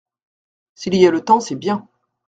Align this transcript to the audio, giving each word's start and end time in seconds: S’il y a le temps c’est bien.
S’il 0.73 0.95
y 0.95 1.05
a 1.05 1.11
le 1.11 1.23
temps 1.23 1.39
c’est 1.39 1.53
bien. 1.53 1.87